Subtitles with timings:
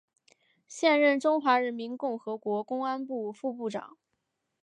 [0.67, 3.99] 现任中华人民共和国公安部副部长。